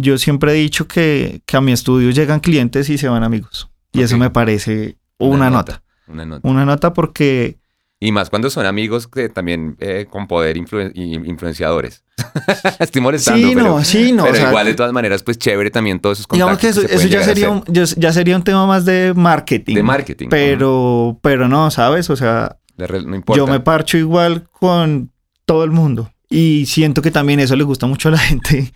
[0.00, 3.68] yo siempre he dicho que, que a mi estudio llegan clientes y se van amigos.
[3.92, 5.82] Y eso me parece una, nota.
[6.06, 6.48] Una nota.
[6.48, 7.58] Una nota porque
[7.98, 12.04] Y más cuando son amigos que también eh, con poder influenciadores.
[12.78, 14.22] Estoy molestando, Sí, pero, no, sí, no.
[14.24, 16.84] pero o sea, igual de todas maneras, pues chévere también todos esos digamos contactos.
[16.84, 19.74] que eso, se eso ya sería, un, ya, sería un tema más de marketing.
[19.74, 20.28] de marketing.
[20.30, 22.10] Pero, pero no, ¿sabes?
[22.10, 23.38] O sea, De re- no importa.
[23.38, 25.10] yo me parcho igual con
[25.44, 26.10] todo el mundo.
[26.28, 28.72] Y siento que también eso le gusta mucho a la gente,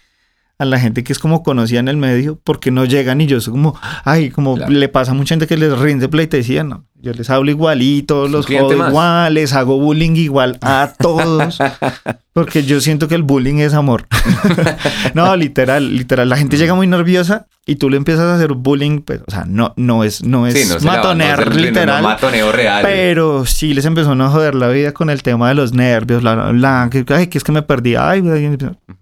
[0.58, 3.40] a la gente que es como conocida en el medio, porque no llegan y yo
[3.40, 4.72] soy como, ay, como Claro.
[4.72, 6.84] le pasa a mucha gente que les rinde pleitesía, no.
[6.94, 8.88] Yo les hablo igualito, los jodo más.
[8.88, 11.58] igual, les hago bullying igual a todos,
[12.32, 14.06] porque yo siento que el bullying es amor.
[15.14, 16.28] no, literal, literal.
[16.28, 19.44] La gente llega muy nerviosa y tú le empiezas a hacer bullying, pues, o sea,
[19.46, 22.02] no, no es, no es Sí, no no matonear es el- no, no, literal.
[22.02, 22.82] matoneo real.
[22.82, 26.36] Pero sí les empezó a joder la vida con el tema de los nervios, la,
[26.36, 28.22] la, la- que, ay, que es que me perdí, ay,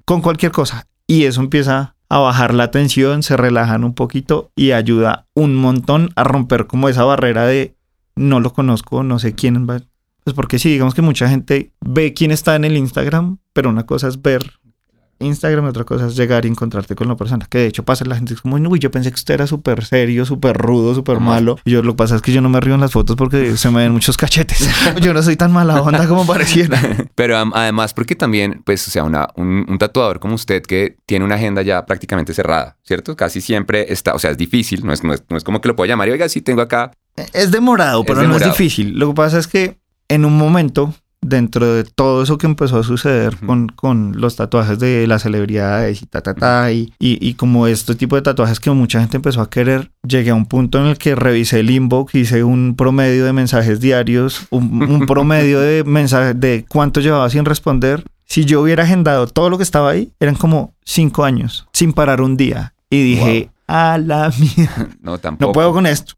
[0.05, 0.87] con cualquier cosa.
[1.07, 6.11] Y eso empieza a bajar la tensión, se relajan un poquito y ayuda un montón
[6.15, 7.75] a romper como esa barrera de
[8.17, 9.81] no lo conozco, no sé quién va.
[10.25, 13.87] Pues porque sí, digamos que mucha gente ve quién está en el Instagram, pero una
[13.87, 14.61] cosa es ver
[15.23, 17.47] Instagram y otra cosa es llegar y encontrarte con la persona.
[17.49, 19.85] Que de hecho pasa, la gente es como, uy, yo pensé que usted era súper
[19.85, 21.59] serio, súper rudo, súper malo.
[21.65, 23.57] Y yo lo que pasa es que yo no me río en las fotos porque
[23.57, 24.69] se me ven muchos cachetes.
[25.01, 26.81] yo no soy tan mala onda como pareciera.
[27.15, 31.25] Pero además porque también, pues, o sea, una, un, un tatuador como usted que tiene
[31.25, 33.17] una agenda ya prácticamente cerrada, ¿cierto?
[33.17, 35.69] Casi siempre está, o sea, es difícil, no es, no es, no es como que
[35.69, 36.93] lo pueda llamar y oiga, sí, tengo acá.
[37.33, 38.99] Es demorado, Es pero no es difícil.
[38.99, 42.83] Lo que pasa es que en un momento, dentro de todo eso que empezó a
[42.83, 47.35] suceder con, con los tatuajes de las celebridades y ta, ta, ta, y, y, y
[47.35, 50.79] como este tipo de tatuajes que mucha gente empezó a querer, llegué a un punto
[50.81, 55.61] en el que revisé el inbox, hice un promedio de mensajes diarios, un, un promedio
[55.61, 58.05] de mensajes de cuánto llevaba sin responder.
[58.27, 62.21] Si yo hubiera agendado todo lo que estaba ahí, eran como cinco años, sin parar
[62.21, 62.75] un día.
[62.91, 64.89] Y dije, a la mierda.
[65.01, 65.49] No, tampoco.
[65.49, 66.15] No puedo con esto.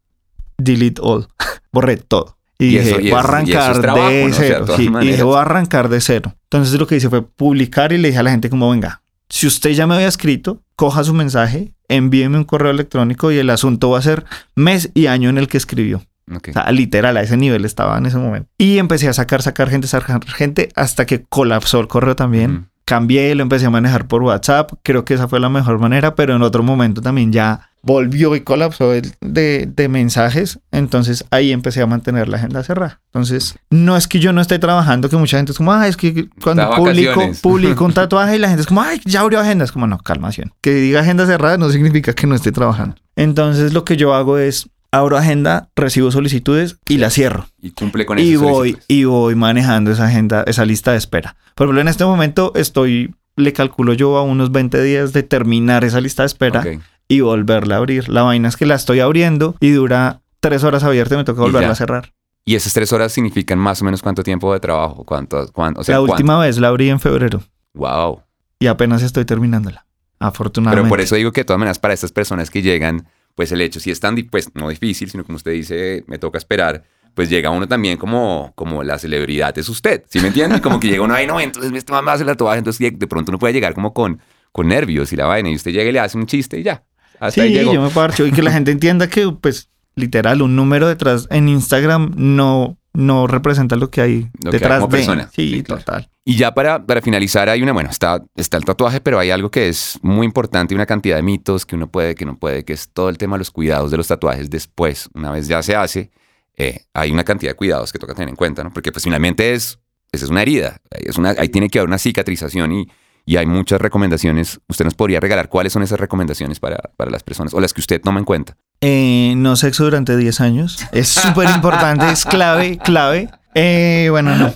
[0.57, 1.27] Delete all.
[1.71, 2.37] Borré todo.
[2.57, 4.29] Y, Y dije, eso- y voy a arrancar trabajo, de ¿no?
[4.29, 5.01] O sea, de cero.
[5.03, 6.33] Y dije, voy a arrancar de cero.
[6.43, 9.47] Entonces lo que hice fue publicar y le dije a la gente como, venga, si
[9.47, 13.89] usted ya me había escrito, coja su mensaje, envíeme un correo electrónico y el asunto
[13.89, 14.23] va a ser
[14.55, 16.03] mes y año en el que escribió.
[16.33, 16.49] Ok.
[16.49, 18.49] O sea, literal, a ese nivel estaba en ese momento.
[18.57, 22.51] Y empecé a sacar, sacar gente, sacar gente, hasta que colapsó el correo también.
[22.51, 22.65] Ujú.
[22.85, 24.71] Cambié, lo empecé a manejar por WhatsApp.
[24.83, 28.41] Creo que esa fue la mejor manera, pero en otro momento también ya volvió y
[28.41, 30.59] colapsó de, de mensajes.
[30.71, 32.99] Entonces ahí empecé a mantener la agenda cerrada.
[33.13, 35.95] Entonces, no es que yo no esté trabajando, que mucha gente es como, ah, es
[35.95, 37.41] que cuando publico, vacaciones".
[37.41, 39.63] publico un tatuaje y la gente es como, ay, ya abrió agenda.
[39.63, 40.51] Es como, no, calmación.
[40.61, 42.95] Que diga agenda cerrada no significa que no esté trabajando.
[43.15, 48.05] Entonces, lo que yo hago es, abro agenda, recibo solicitudes y la cierro Y cumple
[48.05, 51.35] con y esas voy y voy manejando esa agenda, esa lista de espera.
[51.53, 55.83] Por ejemplo, en este momento estoy, le calculo yo a unos 20 días de terminar
[55.83, 56.81] esa lista de espera Ok.
[57.07, 58.09] Y volverla a abrir.
[58.09, 61.41] La vaina es que la estoy abriendo y dura tres horas abierta y me toca
[61.41, 62.13] volverla a cerrar.
[62.45, 65.83] Y esas tres horas significan más o menos cuánto tiempo de trabajo, cuánto, cuánto, o
[65.83, 66.13] sea, la cuánto.
[66.13, 67.41] última vez la abrí en febrero
[67.73, 68.21] Wow.
[68.59, 69.85] y apenas estoy terminándola.
[70.19, 70.83] Afortunadamente.
[70.83, 73.61] Pero por eso digo que de todas maneras para estas personas que llegan, pues el
[73.61, 77.29] hecho, si es tan, pues no difícil, sino como usted dice, me toca esperar, pues
[77.29, 80.61] llega uno también como, como la celebridad es usted, ¿sí me entiende?
[80.61, 83.07] Como que llega uno, ay no, entonces este mamá hace la tatuaje, entonces de- de
[83.07, 84.19] pronto uno puede llegar como con,
[84.51, 86.83] con nervios y la vaina, y usted llega y le hace un chiste y ya.
[87.19, 87.73] Hasta ahí Sí, llegó.
[87.73, 91.47] yo me parcho y que la gente entienda que, pues, literal, un número detrás en
[91.49, 94.97] Instagram no, no representa lo que hay Lo que hay detrás como de.
[94.97, 95.29] persona.
[95.33, 95.79] Sí, Sí, claro.
[95.81, 96.09] total.
[96.27, 99.51] Y ya para, para finalizar, hay una, bueno, está, está el tatuaje, pero hay algo
[99.51, 102.73] que es muy importante, una cantidad de mitos que uno puede, que no puede, que
[102.73, 105.75] es todo el tema de los cuidados de los tatuajes después, una vez ya se
[105.75, 106.09] hace,
[106.57, 108.73] eh, hay una cantidad de cuidados que toca tener en cuenta, ¿no?
[108.73, 109.77] Porque pues finalmente es,
[110.11, 112.87] es una herida, es una, ahí tiene que haber una cicatrización y,
[113.25, 114.59] y hay muchas recomendaciones.
[114.67, 117.81] ¿Usted nos podría regalar cuáles son esas recomendaciones para, para las personas o las que
[117.81, 118.55] usted toma en cuenta?
[118.81, 120.77] Eh, no sexo durante 10 años.
[120.91, 123.29] Es súper importante, es clave, clave.
[123.57, 124.53] Eh, bueno, no.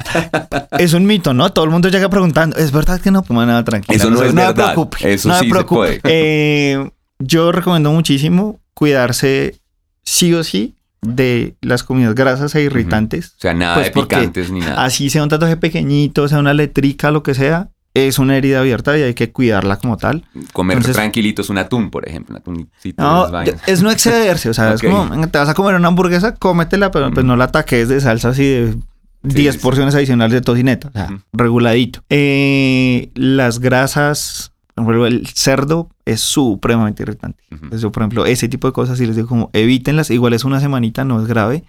[0.77, 1.51] Es un mito, ¿no?
[1.53, 2.57] Todo el mundo llega preguntando.
[2.57, 3.23] ¿Es verdad que no?
[3.23, 3.95] Pues nada, tranquila.
[3.95, 4.73] Eso no, se- es me verdad.
[4.73, 5.13] preocupe.
[5.13, 5.99] Eso no me sí se preocupe.
[6.01, 6.01] puede.
[6.03, 9.55] Eh, yo recomiendo muchísimo cuidarse
[10.03, 13.35] sí o sí de las comidas grasas e irritantes.
[13.37, 14.83] O sea, nada Pues de picantes ni nada.
[14.83, 17.69] Así sea un tatuaje pequeñito, sea una letrica, lo que sea,
[18.07, 20.25] es una herida abierta y hay que cuidarla como tal.
[20.53, 22.39] Comer entonces- tranquilitos un atún, por ejemplo.
[22.45, 23.27] Un No,
[23.67, 27.11] es no excederse, o sea, es como, te vas a comer una hamburguesa, cómetela, pero
[27.11, 28.75] pues no la ataques de salsa así de
[29.23, 29.61] 10 sí.
[29.61, 32.01] porciones adicionales de tocineta, o sea, reguladito.
[32.09, 37.43] Eh, las grasas, por ejemplo, el cerdo es supremamente irritante.
[37.51, 40.45] Entonces, yo, por ejemplo, ese tipo de cosas, si les digo como evítenlas, igual es
[40.45, 41.63] una semanita, no es grave.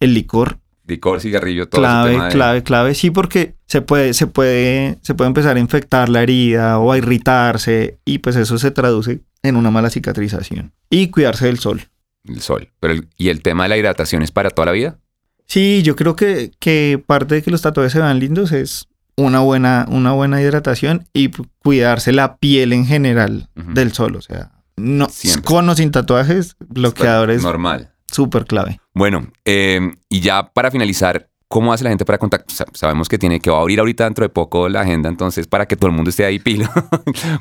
[0.00, 4.12] El licor, Licor, cigarrillo, todo ese clave, tema de- clave, clave, sí, porque se puede,
[4.14, 8.58] se puede, se puede empezar a infectar la herida o a irritarse y pues eso
[8.58, 10.72] se traduce en una mala cicatrización.
[10.90, 11.82] Y cuidarse del sol.
[12.24, 12.70] El sol.
[12.80, 14.98] Pero el- ¿Y el tema de la hidratación es para toda la vida?
[15.46, 19.40] Sí, yo creo que, que parte de que los tatuajes se vean lindos es una
[19.40, 24.16] buena, una buena hidratación y cuidarse la piel en general del sol.
[24.16, 25.42] O sea, no, Siempre.
[25.44, 27.90] con o sin tatuajes, bloqueadores, Normal.
[28.10, 28.80] Súper clave.
[28.94, 32.66] Bueno, eh, y ya para finalizar, ¿cómo hace la gente para contactar?
[32.72, 35.66] Sabemos que tiene que va a abrir ahorita dentro de poco la agenda, entonces para
[35.66, 36.68] que todo el mundo esté ahí pilo,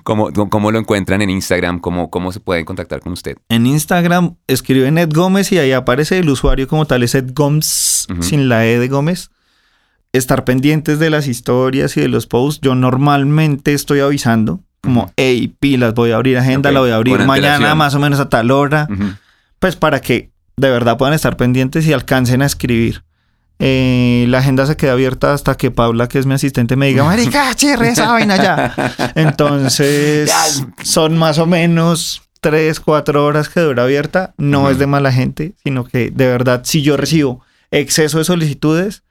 [0.04, 1.80] ¿cómo, cómo lo encuentran en Instagram?
[1.80, 3.38] ¿Cómo, ¿Cómo se pueden contactar con usted?
[3.50, 8.08] En Instagram escriben Ed Gómez y ahí aparece el usuario como tal, es Ed Gómez,
[8.20, 9.32] sin la E de Gómez.
[10.12, 12.62] Estar pendientes de las historias y de los posts.
[12.62, 17.18] Yo normalmente estoy avisando, como, hey, pilas, voy a abrir agenda, la voy a abrir
[17.26, 18.88] mañana más o menos a tal hora.
[19.58, 23.04] Pues para que de verdad puedan estar pendientes y alcancen a escribir.
[23.60, 27.04] Eh, la agenda se queda abierta hasta que Paula, que es mi asistente, me diga,
[27.06, 28.74] marica, chirre esa vaina ya.
[29.16, 30.32] Entonces,
[30.84, 34.34] son más o menos tres, cuatro horas que dura abierta.
[34.38, 39.04] No es de mala gente, sino que de verdad, si yo recibo exceso de solicitudes,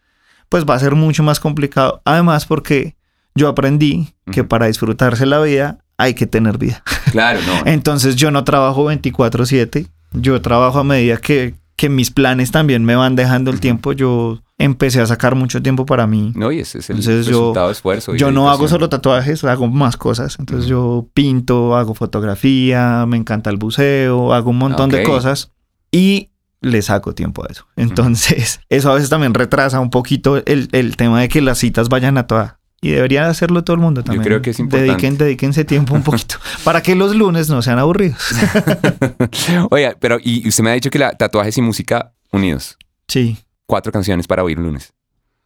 [0.49, 2.03] pues va a ser mucho más complicado.
[2.05, 2.95] Además, porque
[3.35, 6.83] yo aprendí que para disfrutarse la vida hay que tener vida.
[7.11, 7.63] Claro, no.
[7.65, 12.95] Entonces yo no trabajo 24/7, yo trabajo a medida que, que mis planes también me
[12.97, 13.93] van dejando el tiempo.
[13.93, 16.33] Yo empecé a sacar mucho tiempo para mí.
[16.37, 18.15] No, y ese es el Entonces, yo- resultado de esfuerzo.
[18.15, 20.37] Yo no hago solo tatuajes, hago más cosas.
[20.39, 25.51] Entonces yo pinto, hago fotografía, me encanta el buceo, hago un montón de cosas
[25.91, 27.67] y le saco tiempo a eso.
[27.77, 31.89] Entonces eso a veces también retrasa un poquito el, el tema de que las citas
[31.89, 32.61] vayan a toda.
[32.85, 34.25] Y debería hacerlo todo el mundo también.
[34.25, 34.91] creo que es importante.
[34.91, 38.21] Dediquen, dedíquense tiempo un poquito para que los lunes no sean aburridos.
[39.71, 42.77] Oiga, pero y usted me ha dicho que la tatuajes y música unidos.
[43.07, 43.39] Sí.
[43.67, 44.93] Cuatro canciones para oír un lunes.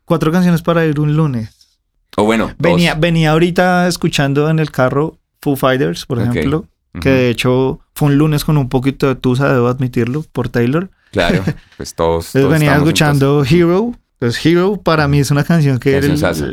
[0.06, 1.78] Cuatro canciones para ir un lunes.
[2.16, 2.72] O bueno, dos.
[2.72, 6.66] Venía, venía ahorita escuchando en el carro Foo Fighters, por ejemplo,
[7.02, 10.90] que de hecho fue un lunes con un poquito de tusa, debo admitirlo, por Taylor.
[11.12, 11.44] Claro,
[11.76, 12.34] pues todos.
[12.34, 13.92] Entonces todos venía escuchando Hero.
[14.18, 16.00] Pues Hero para mí es una canción que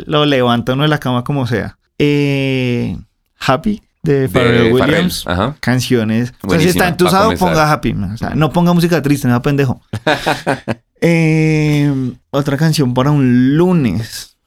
[0.06, 1.78] lo levanta uno de la cama como sea.
[1.98, 2.98] Eh,
[3.40, 4.74] Happy de Pharrell.
[4.74, 5.26] Williams.
[5.26, 5.56] Ajá.
[5.62, 6.34] Canciones.
[6.42, 7.94] O sea, si está entusado, ponga Happy.
[7.94, 9.82] O sea, no ponga música triste, no pendejo.
[11.06, 14.38] Eh, otra canción para un lunes.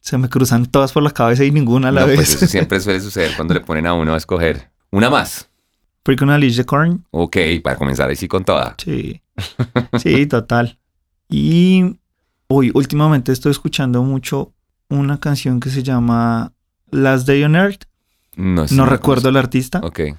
[0.00, 2.16] Se me cruzan todas por la cabeza y ninguna a la No, vez.
[2.16, 4.70] pues eso siempre suele suceder cuando le ponen a uno a escoger.
[4.90, 5.48] Una más.
[6.04, 7.06] Freak on a Leash de Korn.
[7.12, 8.74] Ok, para comenzar así con toda.
[8.84, 9.22] Sí.
[10.02, 10.78] Sí, total.
[11.30, 11.96] Y
[12.52, 14.52] hoy últimamente estoy escuchando mucho
[14.88, 16.52] una canción que se llama
[16.90, 17.84] Last Day on Earth.
[18.36, 19.80] No, recuerdo el artista.
[19.82, 20.14] Ok, ¿Y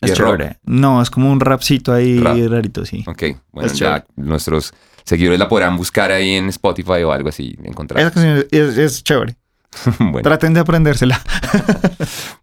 [0.00, 0.58] Es chévere.
[0.64, 2.36] No, es como un rapcito ahí Rap.
[2.48, 3.04] rarito, sí.
[3.06, 3.22] ok.
[3.52, 4.72] Bueno, Es ya nuestros
[5.04, 8.00] seguidores la podrán buscar ahí en Spotify o algo así, encontrar.
[8.00, 9.36] Esa canción es, es chévere.
[9.98, 10.22] bueno.
[10.22, 11.20] Traten de aprendérsela.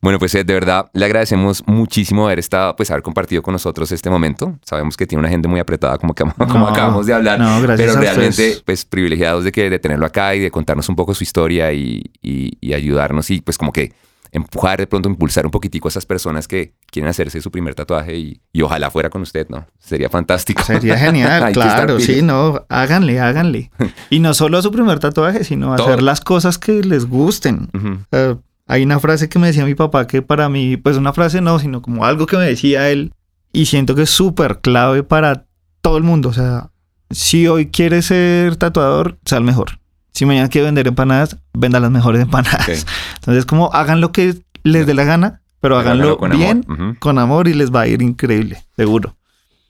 [0.01, 3.91] Bueno, pues Ed, de verdad le agradecemos muchísimo haber estado, pues haber compartido con nosotros
[3.91, 4.57] este momento.
[4.63, 7.39] Sabemos que tiene una agenda muy apretada, como, que, como No, acabamos de hablar.
[7.39, 10.95] No, gracias pero realmente, pues privilegiados de que de tenerlo acá y de contarnos un
[10.95, 13.91] poco su historia y, y- y ayudarnos y pues como que
[14.37, 18.17] empujar, de pronto impulsar un poquitico a esas personas que quieren hacerse su primer tatuaje
[18.17, 19.67] y, y ojalá fuera con usted, ¿no?
[19.79, 20.63] Sería fantástico.
[20.63, 23.71] Sería genial, claro, sí, no, háganle, háganle.
[24.09, 27.69] Y no solo su primer tatuaje, sino hacer las cosas que les gusten.
[28.11, 28.35] Eh,
[28.67, 31.59] hay una frase que me decía mi papá que para mí, pues una frase no,
[31.59, 33.13] sino como algo que me decía él
[33.53, 35.45] y siento que es súper clave para
[35.81, 36.29] todo el mundo.
[36.29, 36.69] O sea,
[37.09, 39.79] si hoy quieres ser tatuador, sea el mejor.
[40.17, 42.87] Si mañana quiere vender empanadas, venda las mejores empanadas.
[43.19, 46.97] Entonces, como hagan lo que les dé la gana, pero, háganlo con bien, amor.
[46.97, 49.15] Con amor y les va a ir increíble, seguro.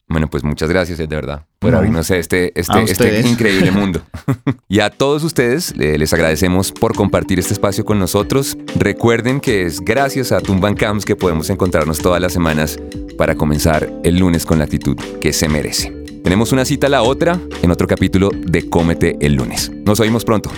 [0.07, 1.79] Bueno, pues muchas gracias, de verdad, por No.
[1.79, 4.01] abrirnos este, A este, este increíble mundo.
[4.69, 8.57] y a todos ustedes eh, les agradecemos por compartir este espacio con nosotros.
[8.77, 12.79] Recuerden que es gracias a Tumban Camps que podemos encontrarnos todas las semanas
[13.17, 16.06] para comenzar el lunes con la actitud que se merece.
[16.23, 19.71] Tenemos una cita la otra en otro capítulo de Cómete el lunes.
[19.85, 20.51] Nos oímos pronto.